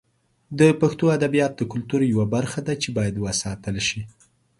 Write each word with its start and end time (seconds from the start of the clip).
د 0.59 0.61
پښتو 0.81 1.05
ادبیات 1.17 1.51
د 1.57 1.61
کلتور 1.71 2.01
یوه 2.13 2.25
برخه 2.35 2.59
ده 2.67 2.73
چې 2.81 2.89
باید 2.97 3.15
وساتل 3.25 3.75
شي. 3.87 4.01